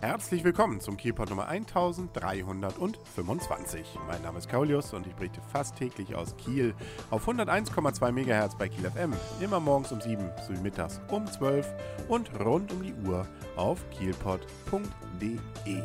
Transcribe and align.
Herzlich 0.00 0.44
willkommen 0.44 0.80
zum 0.80 0.96
Kielpot 0.96 1.28
Nummer 1.28 1.48
1325. 1.48 3.98
Mein 4.06 4.22
Name 4.22 4.38
ist 4.38 4.48
Kaulius 4.48 4.92
und 4.92 5.08
ich 5.08 5.14
berichte 5.16 5.40
fast 5.52 5.74
täglich 5.74 6.14
aus 6.14 6.36
Kiel 6.36 6.72
auf 7.10 7.26
101,2 7.26 8.12
MHz 8.12 8.54
bei 8.54 8.68
Kiel 8.68 8.88
FM. 8.88 9.12
Immer 9.40 9.58
morgens 9.58 9.90
um 9.90 10.00
7 10.00 10.30
sowie 10.46 10.60
mittags 10.60 11.00
um 11.08 11.26
12 11.26 11.66
und 12.06 12.30
rund 12.38 12.72
um 12.72 12.80
die 12.80 12.94
Uhr 13.08 13.26
auf 13.56 13.84
kielpot.de. 13.90 15.82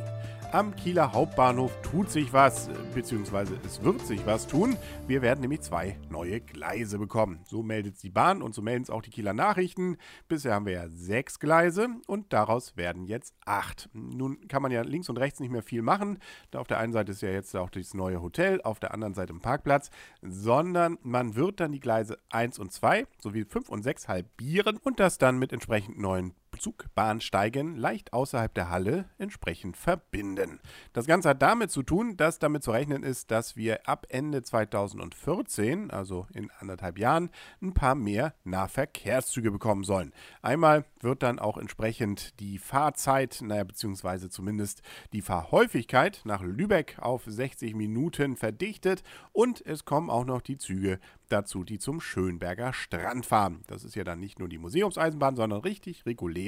Am 0.54 0.76
Kieler 0.76 1.14
Hauptbahnhof 1.14 1.82
tut 1.82 2.12
sich 2.12 2.32
was, 2.32 2.70
beziehungsweise 2.94 3.60
es 3.66 3.82
wird 3.82 4.06
sich 4.06 4.24
was 4.28 4.46
tun. 4.46 4.78
Wir 5.08 5.24
werden 5.24 5.42
nämlich 5.42 5.62
zwei 5.62 5.98
neue 6.12 6.42
Gleise 6.42 7.00
bekommen. 7.00 7.40
So 7.44 7.64
meldet 7.64 7.96
es 7.96 8.02
die 8.02 8.12
Bahn 8.12 8.44
und 8.44 8.54
so 8.54 8.62
melden 8.62 8.84
es 8.84 8.92
auch 8.92 9.02
die 9.02 9.10
Kieler 9.10 9.34
Nachrichten. 9.34 9.98
Bisher 10.28 10.54
haben 10.54 10.68
wir 10.68 10.74
ja 10.74 10.90
sechs 10.90 11.40
Gleise 11.40 11.88
und 12.05 12.34
daraus 12.34 12.77
werden 12.77 13.05
jetzt 13.05 13.34
acht. 13.46 13.90
Nun 13.94 14.48
kann 14.48 14.62
man 14.62 14.72
ja 14.72 14.84
links 14.84 15.10
und 15.10 15.18
rechts 15.18 15.40
nicht 15.40 15.50
mehr 15.50 15.63
viel 15.63 15.82
machen. 15.82 16.20
Da 16.52 16.60
auf 16.60 16.68
der 16.68 16.77
einen 16.77 16.94
Seite 16.94 17.13
ist 17.13 17.24
ja 17.24 17.30
jetzt 17.30 17.55
auch 17.55 17.72
das 17.72 17.96
neue 17.96 18.22
Hotel, 18.22 18.62
auf 18.62 18.80
der 18.80 18.94
anderen 18.94 19.16
Seite 19.16 19.34
ein 19.34 19.41
Parkplatz, 19.41 19.90
sondern 20.22 20.99
man 21.02 21.35
wird 21.35 21.62
dann 21.62 21.72
die 21.72 21.80
Gleise 21.80 22.20
1 22.30 22.60
und 22.60 22.72
2 22.72 23.08
sowie 23.18 23.46
5 23.46 23.70
und 23.70 23.82
6 23.82 24.08
halbieren 24.08 24.77
und 24.77 24.99
das 24.99 25.18
dann 25.18 25.40
mit 25.40 25.52
entsprechend 25.52 25.98
neuen 25.98 26.35
Zugbahnsteigen 26.59 27.75
leicht 27.75 28.13
außerhalb 28.13 28.53
der 28.53 28.70
Halle 28.70 29.05
entsprechend 29.17 29.77
verbinden. 29.77 30.59
Das 30.93 31.07
Ganze 31.07 31.29
hat 31.29 31.41
damit 31.41 31.71
zu 31.71 31.84
tun, 31.84 32.17
dass 32.17 32.39
damit 32.39 32.63
zu 32.63 32.71
rechnen 32.71 33.03
ist, 33.03 33.31
dass 33.31 33.55
wir 33.55 33.88
ab 33.88 34.05
Ende 34.09 34.43
2014, 34.43 35.91
also 35.91 36.27
in 36.34 36.52
anderthalb 36.59 36.99
Jahren, 36.99 37.29
ein 37.62 37.73
paar 37.73 37.95
mehr 37.95 38.34
Nahverkehrszüge 38.43 39.52
bekommen 39.52 39.84
sollen. 39.84 40.13
Einmal 40.41 40.85
wird 40.99 41.23
dann 41.23 41.39
auch 41.39 41.57
entsprechend 41.57 42.39
die 42.39 42.59
Fahrzeit, 42.59 43.40
naja, 43.41 43.63
beziehungsweise 43.63 44.29
zumindest 44.29 44.82
die 45.12 45.21
Fahrhäufigkeit 45.21 46.21
nach 46.26 46.41
Lübeck 46.41 46.98
auf 46.99 47.23
60 47.26 47.76
Minuten 47.76 48.35
verdichtet 48.35 49.04
und 49.32 49.65
es 49.65 49.85
kommen 49.85 50.10
auch 50.10 50.26
noch 50.26 50.41
die 50.41 50.57
Züge 50.57 50.99
dazu, 51.29 51.63
die 51.63 51.79
zum 51.79 51.99
Schönberger 51.99 52.73
Strand 52.73 53.26
fahren. 53.26 53.63
Das 53.67 53.84
ist 53.84 53.95
ja 53.95 54.04
dann 54.04 54.20
nicht 54.20 54.40
nur 54.40 54.48
die 54.48 54.57
Museumseisenbahn, 54.60 55.35
sondern 55.35 55.62
richtig 55.62 56.05
regulär 56.05 56.43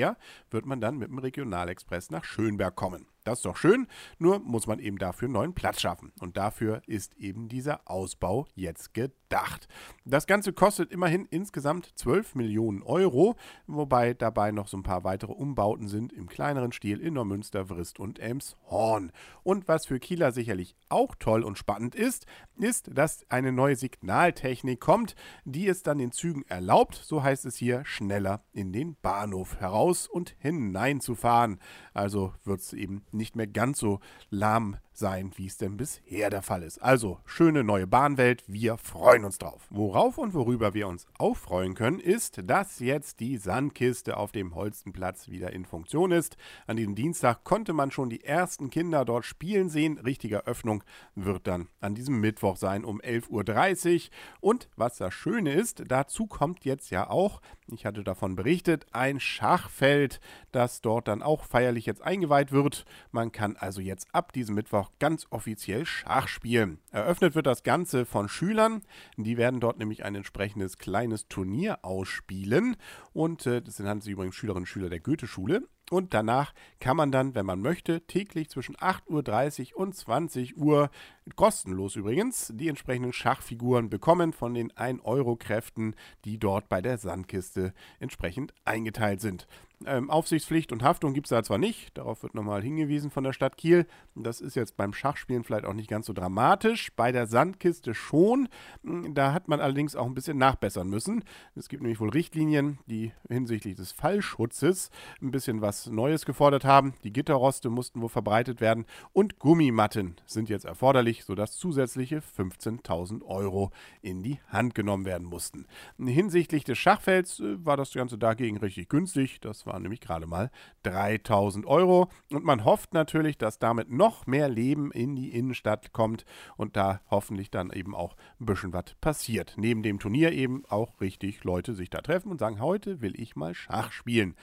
wird 0.49 0.65
man 0.65 0.81
dann 0.81 0.97
mit 0.97 1.09
dem 1.09 1.17
Regionalexpress 1.17 2.09
nach 2.11 2.23
Schönberg 2.23 2.75
kommen. 2.75 3.07
Das 3.25 3.39
ist 3.39 3.45
doch 3.45 3.57
schön, 3.57 3.87
nur 4.19 4.39
muss 4.39 4.67
man 4.67 4.77
eben 4.77 4.99
dafür 4.99 5.27
neuen 5.27 5.55
Platz 5.55 5.81
schaffen. 5.81 6.13
Und 6.19 6.37
dafür 6.37 6.83
ist 6.85 7.17
eben 7.17 7.49
dieser 7.49 7.81
Ausbau 7.89 8.45
jetzt 8.53 8.93
gedacht. 8.93 9.67
Das 10.05 10.27
Ganze 10.27 10.53
kostet 10.53 10.91
immerhin 10.91 11.25
insgesamt 11.31 11.91
12 11.95 12.35
Millionen 12.35 12.83
Euro, 12.83 13.35
wobei 13.65 14.13
dabei 14.13 14.51
noch 14.51 14.67
so 14.67 14.77
ein 14.77 14.83
paar 14.83 15.03
weitere 15.03 15.31
Umbauten 15.31 15.87
sind 15.87 16.13
im 16.13 16.27
kleineren 16.27 16.71
Stil 16.71 17.01
in 17.01 17.15
Neumünster, 17.15 17.65
Vrist 17.65 17.99
und 17.99 18.19
Elmshorn. 18.19 19.11
Und 19.41 19.67
was 19.67 19.87
für 19.87 19.99
Kieler 19.99 20.31
sicherlich 20.31 20.75
auch 20.89 21.15
toll 21.15 21.43
und 21.43 21.57
spannend 21.57 21.95
ist, 21.95 22.27
ist, 22.57 22.95
dass 22.95 23.25
eine 23.29 23.51
neue 23.51 23.75
Signaltechnik 23.75 24.79
kommt, 24.79 25.15
die 25.45 25.67
es 25.67 25.81
dann 25.81 25.97
den 25.97 26.11
Zügen 26.11 26.43
erlaubt, 26.47 26.93
so 26.93 27.23
heißt 27.23 27.45
es 27.45 27.55
hier, 27.55 27.83
schneller 27.85 28.45
in 28.53 28.71
den 28.71 28.95
Bahnhof 29.01 29.59
heraus 29.59 30.07
und 30.07 30.35
hineinzufahren. 30.37 31.59
Also 31.93 32.33
wird 32.43 32.59
es 32.59 32.73
eben 32.73 33.03
nicht 33.15 33.35
mehr 33.35 33.47
ganz 33.47 33.79
so 33.79 33.99
lahm 34.29 34.77
sein, 34.97 35.31
wie 35.35 35.47
es 35.47 35.57
denn 35.57 35.77
bisher 35.77 36.29
der 36.29 36.41
Fall 36.41 36.63
ist. 36.63 36.81
Also, 36.81 37.19
schöne 37.25 37.63
neue 37.63 37.87
Bahnwelt, 37.87 38.43
wir 38.47 38.77
freuen 38.77 39.25
uns 39.25 39.37
drauf. 39.37 39.67
Worauf 39.69 40.17
und 40.17 40.33
worüber 40.33 40.73
wir 40.73 40.87
uns 40.87 41.07
auch 41.17 41.37
freuen 41.37 41.75
können, 41.75 41.99
ist, 41.99 42.41
dass 42.49 42.79
jetzt 42.79 43.19
die 43.19 43.37
Sandkiste 43.37 44.17
auf 44.17 44.31
dem 44.31 44.55
Holstenplatz 44.55 45.29
wieder 45.29 45.53
in 45.53 45.65
Funktion 45.65 46.11
ist. 46.11 46.37
An 46.67 46.77
diesem 46.77 46.95
Dienstag 46.95 47.43
konnte 47.43 47.73
man 47.73 47.91
schon 47.91 48.09
die 48.09 48.23
ersten 48.23 48.69
Kinder 48.69 49.05
dort 49.05 49.25
spielen 49.25 49.69
sehen. 49.69 49.97
Richtige 49.97 50.47
Öffnung 50.47 50.83
wird 51.15 51.47
dann 51.47 51.67
an 51.79 51.95
diesem 51.95 52.19
Mittwoch 52.19 52.57
sein 52.57 52.85
um 52.85 53.01
11.30 53.01 53.95
Uhr. 53.95 54.09
Und 54.39 54.69
was 54.75 54.97
das 54.97 55.13
Schöne 55.13 55.53
ist, 55.53 55.83
dazu 55.87 56.27
kommt 56.27 56.65
jetzt 56.65 56.89
ja 56.89 57.09
auch, 57.09 57.41
ich 57.67 57.85
hatte 57.85 58.03
davon 58.03 58.35
berichtet, 58.35 58.85
ein 58.91 59.19
Schachfeld, 59.19 60.19
das 60.51 60.81
dort 60.81 61.07
dann 61.07 61.21
auch 61.21 61.43
feierlich 61.43 61.85
jetzt 61.85 62.01
eingeweiht 62.01 62.51
wird. 62.51 62.85
Man 63.11 63.31
kann 63.31 63.55
also 63.57 63.81
jetzt 63.81 64.07
ab 64.13 64.31
diesem 64.31 64.55
Mittwoch 64.55 64.84
auch 64.85 64.91
ganz 64.99 65.25
offiziell 65.31 65.85
Schach 65.85 66.27
spielen. 66.27 66.79
Eröffnet 66.91 67.35
wird 67.35 67.47
das 67.47 67.63
Ganze 67.63 68.05
von 68.05 68.29
Schülern. 68.29 68.81
Die 69.17 69.37
werden 69.37 69.59
dort 69.59 69.79
nämlich 69.79 70.03
ein 70.05 70.15
entsprechendes 70.15 70.77
kleines 70.77 71.27
Turnier 71.27 71.79
ausspielen. 71.83 72.77
Und 73.13 73.45
äh, 73.47 73.61
das 73.61 73.77
sind 73.77 74.05
übrigens 74.07 74.35
Schülerinnen 74.35 74.63
und 74.63 74.67
Schüler 74.67 74.89
der 74.89 74.99
Goethe-Schule. 74.99 75.63
Und 75.91 76.13
danach 76.13 76.53
kann 76.79 76.97
man 76.97 77.11
dann, 77.11 77.35
wenn 77.35 77.45
man 77.45 77.61
möchte, 77.61 78.01
täglich 78.07 78.49
zwischen 78.49 78.75
8.30 78.75 79.73
Uhr 79.73 79.79
und 79.81 79.95
20 79.95 80.57
Uhr, 80.57 80.89
kostenlos 81.35 81.95
übrigens, 81.95 82.51
die 82.55 82.69
entsprechenden 82.69 83.13
Schachfiguren 83.13 83.89
bekommen 83.89 84.33
von 84.33 84.53
den 84.53 84.71
1-Euro-Kräften, 84.71 85.95
die 86.23 86.37
dort 86.39 86.69
bei 86.69 86.81
der 86.81 86.97
Sandkiste 86.97 87.73
entsprechend 87.99 88.53
eingeteilt 88.63 89.21
sind. 89.21 89.47
Ähm, 89.85 90.09
Aufsichtspflicht 90.09 90.71
und 90.71 90.83
Haftung 90.83 91.13
gibt 91.13 91.27
es 91.27 91.31
da 91.31 91.43
zwar 91.43 91.57
nicht, 91.57 91.97
darauf 91.97 92.23
wird 92.23 92.33
nochmal 92.33 92.61
hingewiesen 92.63 93.11
von 93.11 93.25
der 93.25 93.33
Stadt 93.33 93.57
Kiel. 93.57 93.85
Das 94.15 94.39
ist 94.39 94.55
jetzt 94.55 94.77
beim 94.77 94.93
Schachspielen 94.93 95.43
vielleicht 95.43 95.65
auch 95.65 95.73
nicht 95.73 95.89
ganz 95.89 96.05
so 96.05 96.13
dramatisch. 96.13 96.93
Bei 96.95 97.11
der 97.11 97.27
Sandkiste 97.27 97.93
schon. 97.93 98.47
Da 98.83 99.33
hat 99.33 99.49
man 99.49 99.59
allerdings 99.59 99.97
auch 99.97 100.05
ein 100.05 100.13
bisschen 100.13 100.37
nachbessern 100.37 100.87
müssen. 100.87 101.25
Es 101.55 101.67
gibt 101.67 101.83
nämlich 101.83 101.99
wohl 101.99 102.09
Richtlinien, 102.09 102.79
die 102.85 103.11
hinsichtlich 103.27 103.75
des 103.75 103.91
Fallschutzes 103.91 104.91
ein 105.21 105.31
bisschen 105.31 105.61
was 105.61 105.75
was 105.75 105.87
Neues 105.87 106.25
gefordert 106.25 106.63
haben. 106.63 106.93
Die 107.03 107.11
Gitterroste 107.11 107.69
mussten 107.69 108.01
wohl 108.01 108.09
verbreitet 108.09 108.61
werden 108.61 108.85
und 109.13 109.39
Gummimatten 109.39 110.15
sind 110.25 110.47
jetzt 110.49 110.65
erforderlich, 110.65 111.14
sodass 111.23 111.57
zusätzliche 111.57 112.19
15.000 112.19 113.23
Euro 113.23 113.71
in 114.01 114.23
die 114.23 114.39
Hand 114.49 114.75
genommen 114.75 115.05
werden 115.05 115.27
mussten. 115.27 115.65
Hinsichtlich 115.97 116.63
des 116.63 116.77
Schachfelds 116.77 117.39
äh, 117.39 117.63
war 117.65 117.77
das 117.77 117.93
Ganze 117.93 118.17
dagegen 118.17 118.57
richtig 118.57 118.89
günstig. 118.89 119.39
Das 119.41 119.65
waren 119.65 119.83
nämlich 119.83 120.01
gerade 120.01 120.25
mal 120.25 120.51
3.000 120.83 121.65
Euro. 121.65 122.09
Und 122.31 122.43
man 122.43 122.65
hofft 122.65 122.93
natürlich, 122.93 123.37
dass 123.37 123.59
damit 123.59 123.89
noch 123.89 124.27
mehr 124.27 124.49
Leben 124.49 124.91
in 124.91 125.15
die 125.15 125.29
Innenstadt 125.29 125.93
kommt 125.93 126.25
und 126.57 126.75
da 126.75 127.01
hoffentlich 127.09 127.51
dann 127.51 127.71
eben 127.71 127.95
auch 127.95 128.15
ein 128.39 128.45
bisschen 128.45 128.73
was 128.73 128.95
passiert. 129.01 129.53
Neben 129.57 129.83
dem 129.83 129.99
Turnier 129.99 130.31
eben 130.31 130.63
auch 130.69 130.99
richtig 131.01 131.43
Leute 131.43 131.73
sich 131.73 131.89
da 131.89 132.01
treffen 132.01 132.31
und 132.31 132.39
sagen, 132.39 132.59
heute 132.59 133.01
will 133.01 133.19
ich 133.19 133.35
mal 133.35 133.53
Schach 133.53 133.91
spielen. 133.91 134.35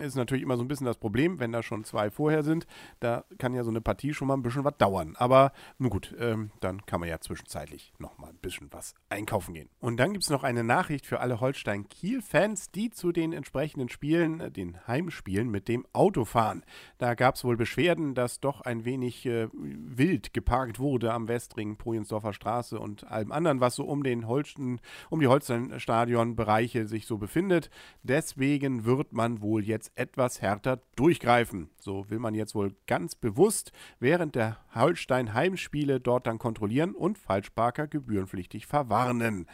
Ist 0.00 0.16
natürlich 0.16 0.42
immer 0.42 0.56
so 0.56 0.64
ein 0.64 0.68
bisschen 0.68 0.86
das 0.86 0.98
Problem, 0.98 1.38
wenn 1.38 1.52
da 1.52 1.62
schon 1.62 1.84
zwei 1.84 2.10
vorher 2.10 2.42
sind. 2.42 2.66
Da 3.00 3.24
kann 3.38 3.54
ja 3.54 3.64
so 3.64 3.70
eine 3.70 3.80
Partie 3.80 4.14
schon 4.14 4.28
mal 4.28 4.34
ein 4.34 4.42
bisschen 4.42 4.64
was 4.64 4.76
dauern. 4.78 5.14
Aber 5.16 5.52
nun 5.78 5.90
gut, 5.90 6.14
ähm, 6.18 6.50
dann 6.60 6.84
kann 6.86 7.00
man 7.00 7.08
ja 7.08 7.20
zwischenzeitlich 7.20 7.92
noch 7.98 8.18
mal 8.18 8.28
ein 8.28 8.38
bisschen 8.38 8.72
was 8.72 8.94
einkaufen 9.08 9.54
gehen. 9.54 9.68
Und 9.80 9.98
dann 9.98 10.12
gibt 10.12 10.24
es 10.24 10.30
noch 10.30 10.42
eine 10.42 10.64
Nachricht 10.64 11.06
für 11.06 11.20
alle 11.20 11.40
Holstein-Kiel-Fans, 11.40 12.70
die 12.72 12.90
zu 12.90 13.12
den 13.12 13.32
entsprechenden 13.32 13.88
Spielen, 13.88 14.40
äh, 14.40 14.50
den 14.50 14.86
Heimspielen 14.86 15.50
mit 15.50 15.68
dem 15.68 15.86
Auto 15.92 16.24
fahren. 16.24 16.64
Da 16.98 17.14
gab 17.14 17.36
es 17.36 17.44
wohl 17.44 17.56
Beschwerden, 17.56 18.14
dass 18.14 18.40
doch 18.40 18.60
ein 18.62 18.84
wenig 18.84 19.24
äh, 19.26 19.48
wild 19.52 20.32
geparkt 20.34 20.78
wurde 20.78 21.12
am 21.12 21.28
Westring, 21.28 21.76
Projensdorfer 21.76 22.32
Straße 22.32 22.78
und 22.78 23.10
allem 23.10 23.32
anderen, 23.32 23.60
was 23.60 23.76
so 23.76 23.84
um 23.84 24.02
den 24.02 24.26
Holsten, 24.26 24.80
um 25.10 25.20
die 25.20 25.26
Holstein-Stadion-Bereiche 25.26 26.86
sich 26.86 27.06
so 27.06 27.18
befindet. 27.18 27.70
Deswegen 28.02 28.84
wird 28.84 29.12
man 29.12 29.40
wohl 29.40 29.64
jetzt 29.64 29.92
etwas 29.96 30.42
härter 30.42 30.56
härter 30.66 30.80
durchgreifen. 30.96 31.70
So 31.78 32.08
will 32.08 32.18
man 32.18 32.34
jetzt 32.34 32.54
wohl 32.54 32.74
ganz 32.86 33.14
bewusst 33.14 33.72
während 34.00 34.34
der 34.34 34.58
Holstein-Heimspiele 34.74 36.00
dort 36.06 36.26
dann 36.26 36.38
kontrollieren 36.38 36.94
und 36.94 37.18
Falschparker 37.18 37.86
gebührenpflichtig 37.86 38.66
verwarnen. 38.66 39.46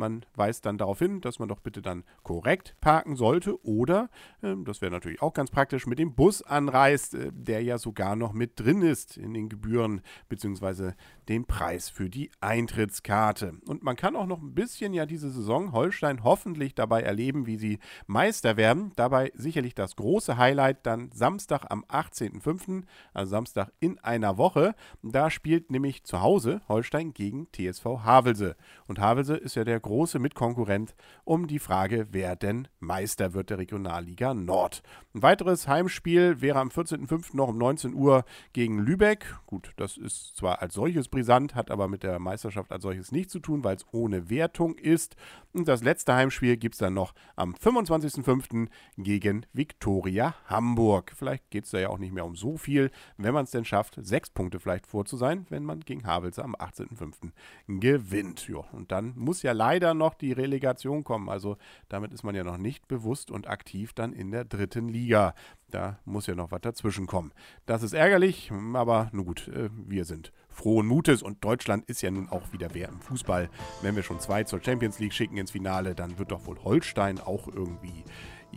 Man 0.00 0.24
weist 0.34 0.64
dann 0.64 0.78
darauf 0.78 0.98
hin, 0.98 1.20
dass 1.20 1.38
man 1.38 1.48
doch 1.50 1.60
bitte 1.60 1.82
dann 1.82 2.04
korrekt 2.22 2.74
parken 2.80 3.16
sollte 3.16 3.62
oder, 3.66 4.08
äh, 4.40 4.54
das 4.64 4.80
wäre 4.80 4.90
natürlich 4.90 5.20
auch 5.20 5.34
ganz 5.34 5.50
praktisch, 5.50 5.86
mit 5.86 5.98
dem 5.98 6.14
Bus 6.14 6.40
anreist, 6.40 7.14
äh, 7.14 7.30
der 7.34 7.62
ja 7.62 7.76
sogar 7.76 8.16
noch 8.16 8.32
mit 8.32 8.58
drin 8.58 8.80
ist 8.80 9.18
in 9.18 9.34
den 9.34 9.50
Gebühren 9.50 10.00
bzw. 10.30 10.92
den 11.28 11.44
Preis 11.44 11.90
für 11.90 12.08
die 12.08 12.30
Eintrittskarte. 12.40 13.52
Und 13.66 13.82
man 13.82 13.94
kann 13.94 14.16
auch 14.16 14.24
noch 14.24 14.40
ein 14.40 14.54
bisschen 14.54 14.94
ja 14.94 15.04
diese 15.04 15.28
Saison 15.28 15.72
Holstein 15.72 16.24
hoffentlich 16.24 16.74
dabei 16.74 17.02
erleben, 17.02 17.46
wie 17.46 17.58
sie 17.58 17.78
Meister 18.06 18.56
werden. 18.56 18.92
Dabei 18.96 19.32
sicherlich 19.34 19.74
das 19.74 19.96
große 19.96 20.38
Highlight 20.38 20.86
dann 20.86 21.10
Samstag 21.12 21.66
am 21.68 21.84
18.05., 21.84 22.84
also 23.12 23.30
Samstag 23.30 23.70
in 23.80 23.98
einer 23.98 24.38
Woche. 24.38 24.74
Da 25.02 25.28
spielt 25.28 25.70
nämlich 25.70 26.04
zu 26.04 26.22
Hause 26.22 26.62
Holstein 26.68 27.12
gegen 27.12 27.48
TSV 27.52 27.84
Havelse. 28.04 28.56
Und 28.86 28.98
Havelse 28.98 29.36
ist 29.36 29.56
ja 29.56 29.64
der 29.64 29.80
große 29.90 30.20
Mitkonkurrent 30.20 30.94
um 31.24 31.48
die 31.48 31.58
Frage, 31.58 32.06
wer 32.12 32.36
denn 32.36 32.68
Meister 32.78 33.34
wird 33.34 33.50
der 33.50 33.58
Regionalliga 33.58 34.34
Nord. 34.34 34.84
Ein 35.12 35.22
weiteres 35.22 35.66
Heimspiel 35.66 36.40
wäre 36.40 36.60
am 36.60 36.68
14.05. 36.68 37.34
noch 37.34 37.48
um 37.48 37.58
19 37.58 37.94
Uhr 37.94 38.24
gegen 38.52 38.78
Lübeck. 38.78 39.36
Gut, 39.46 39.72
das 39.78 39.96
ist 39.96 40.36
zwar 40.36 40.62
als 40.62 40.74
solches 40.74 41.08
brisant, 41.08 41.56
hat 41.56 41.72
aber 41.72 41.88
mit 41.88 42.04
der 42.04 42.20
Meisterschaft 42.20 42.70
als 42.70 42.84
solches 42.84 43.10
nichts 43.10 43.32
zu 43.32 43.40
tun, 43.40 43.64
weil 43.64 43.74
es 43.74 43.86
ohne 43.90 44.30
Wertung 44.30 44.76
ist. 44.76 45.16
Und 45.52 45.66
das 45.66 45.82
letzte 45.82 46.14
Heimspiel 46.14 46.56
gibt 46.56 46.76
es 46.76 46.78
dann 46.78 46.94
noch 46.94 47.12
am 47.34 47.54
25.05. 47.54 48.68
gegen 48.96 49.44
Viktoria 49.52 50.36
Hamburg. 50.46 51.12
Vielleicht 51.16 51.50
geht 51.50 51.64
es 51.64 51.72
da 51.72 51.80
ja 51.80 51.88
auch 51.88 51.98
nicht 51.98 52.14
mehr 52.14 52.24
um 52.24 52.36
so 52.36 52.56
viel, 52.56 52.92
wenn 53.16 53.34
man 53.34 53.42
es 53.42 53.50
denn 53.50 53.64
schafft, 53.64 53.98
sechs 54.00 54.30
Punkte 54.30 54.60
vielleicht 54.60 54.86
vor 54.86 55.04
zu 55.04 55.16
sein, 55.16 55.46
wenn 55.48 55.64
man 55.64 55.80
gegen 55.80 56.06
Havelse 56.06 56.44
am 56.44 56.54
18.05. 56.54 57.32
gewinnt. 57.80 58.46
Ja, 58.46 58.58
und 58.70 58.92
dann 58.92 59.14
muss 59.16 59.42
ja 59.42 59.50
leider 59.50 59.79
noch 59.94 60.14
die 60.14 60.32
Relegation 60.32 61.04
kommen. 61.04 61.28
Also 61.28 61.56
damit 61.88 62.12
ist 62.12 62.22
man 62.22 62.34
ja 62.34 62.44
noch 62.44 62.58
nicht 62.58 62.88
bewusst 62.88 63.30
und 63.30 63.48
aktiv 63.48 63.92
dann 63.92 64.12
in 64.12 64.30
der 64.30 64.44
dritten 64.44 64.88
Liga. 64.88 65.34
Da 65.70 65.98
muss 66.04 66.26
ja 66.26 66.34
noch 66.34 66.50
was 66.50 66.60
dazwischen 66.60 67.06
kommen. 67.06 67.32
Das 67.66 67.82
ist 67.82 67.92
ärgerlich, 67.92 68.50
aber 68.74 69.08
nun 69.12 69.26
gut, 69.26 69.48
äh, 69.48 69.70
wir 69.86 70.04
sind 70.04 70.32
frohen 70.48 70.86
Mutes 70.86 71.22
und 71.22 71.44
Deutschland 71.44 71.88
ist 71.88 72.02
ja 72.02 72.10
nun 72.10 72.28
auch 72.28 72.52
wieder 72.52 72.74
wer 72.74 72.88
im 72.88 73.00
Fußball. 73.00 73.48
Wenn 73.82 73.96
wir 73.96 74.02
schon 74.02 74.20
zwei 74.20 74.44
zur 74.44 74.62
Champions 74.62 74.98
League 74.98 75.14
schicken 75.14 75.36
ins 75.36 75.52
Finale, 75.52 75.94
dann 75.94 76.18
wird 76.18 76.32
doch 76.32 76.46
wohl 76.46 76.58
Holstein 76.62 77.20
auch 77.20 77.48
irgendwie 77.48 78.04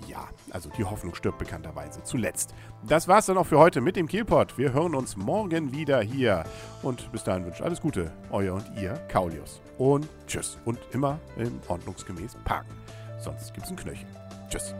ja, 0.08 0.28
also 0.52 0.70
die 0.78 0.84
Hoffnung 0.84 1.16
stirbt 1.16 1.40
bekannterweise 1.40 2.04
zuletzt. 2.04 2.54
Das 2.88 3.08
war's 3.08 3.28
dann 3.28 3.38
auch 3.38 3.46
für 3.46 3.60
heute 3.60 3.82
mit 3.82 3.96
dem 3.96 4.08
Kielpot. 4.08 4.58
Wir 4.58 4.74
hören 4.74 4.96
uns 4.96 5.16
morgen 5.16 5.72
wieder 5.72 6.02
hier. 6.02 6.44
Und 6.82 7.12
bis 7.12 7.24
dahin 7.24 7.46
wünsche 7.46 7.60
ich 7.60 7.66
alles 7.66 7.82
Gute. 7.82 8.12
Euer 8.32 8.56
und 8.56 8.66
ihr, 8.80 8.94
Kaulius. 9.10 9.62
Und 9.78 10.08
tschüss. 10.28 10.58
Und 10.66 10.80
immer 10.92 11.20
im 11.38 11.60
ordnungsgemäß 11.68 12.38
parken. 12.44 12.74
Sonst 13.20 13.54
gibt's 13.54 13.70
ein 13.70 13.76
Knöchel. 13.76 14.08
Tschüss. 14.50 14.76